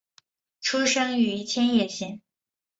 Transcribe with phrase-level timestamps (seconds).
[0.61, 2.21] 出生于千叶县。